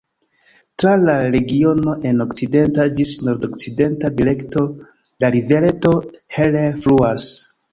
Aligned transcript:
Tra 0.83 0.93
la 1.01 1.17
regiono 1.35 1.93
en 2.11 2.23
okcidenta 2.25 2.87
ĝis 3.01 3.11
nordokcidenta 3.27 4.11
direkto 4.21 4.65
la 5.25 5.31
rivereto 5.37 5.93
Heller 6.39 6.79
fluas. 6.87 7.29